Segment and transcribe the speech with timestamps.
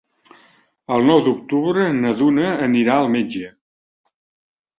[0.95, 3.53] El nou d'octubre na Duna anirà al metge.